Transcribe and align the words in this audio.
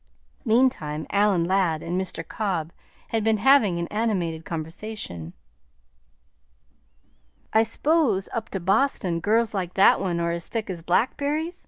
Meantime 0.43 1.05
Adam 1.11 1.43
Ladd 1.43 1.83
and 1.83 2.01
Mr. 2.01 2.27
Cobb 2.27 2.71
had 3.09 3.23
been 3.23 3.37
having 3.37 3.77
an 3.77 3.85
animated 3.89 4.45
conversation. 4.45 5.33
"I 7.53 7.61
s'pose 7.61 8.27
up 8.33 8.49
to 8.49 8.59
Boston, 8.59 9.19
girls 9.19 9.53
like 9.53 9.75
that 9.75 9.99
one 9.99 10.19
are 10.19 10.31
as 10.31 10.49
thick 10.49 10.71
as 10.71 10.81
blackb'ries?" 10.81 11.59